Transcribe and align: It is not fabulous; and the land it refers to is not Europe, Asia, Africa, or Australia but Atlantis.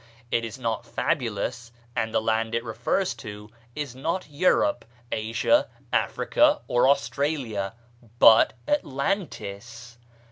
It 0.31 0.43
is 0.43 0.57
not 0.57 0.83
fabulous; 0.83 1.71
and 1.95 2.11
the 2.11 2.23
land 2.23 2.55
it 2.55 2.63
refers 2.63 3.13
to 3.17 3.51
is 3.75 3.95
not 3.95 4.25
Europe, 4.31 4.83
Asia, 5.11 5.67
Africa, 5.93 6.61
or 6.67 6.89
Australia 6.89 7.75
but 8.17 8.53
Atlantis. 8.67 9.99